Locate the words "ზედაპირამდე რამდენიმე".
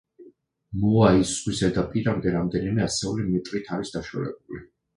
1.59-2.85